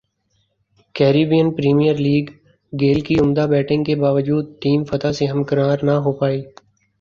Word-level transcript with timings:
Caribbean 0.95 1.47
Premier 1.55 1.95
League 1.97 2.25
Gayle 2.73 2.99
کی 2.99 3.15
عمدہ 3.19 3.45
batting 3.49 3.83
کے 3.83 3.95
باوجود 3.95 4.45
ٹیم 4.61 4.83
فتح 4.83 5.11
سے 5.11 5.25
ہمکنار 5.25 5.77
نہ 5.83 5.95
ہو 6.03 6.11
پائی 6.19 6.41